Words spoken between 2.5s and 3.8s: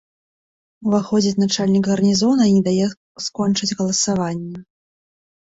і не дае скончыць